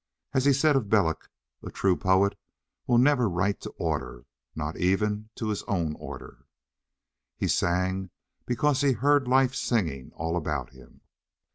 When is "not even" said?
4.55-5.29